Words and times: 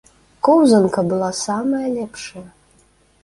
Коўзанка 0.47 1.03
была 1.11 1.29
самая 1.45 1.87
лепшая. 1.97 2.45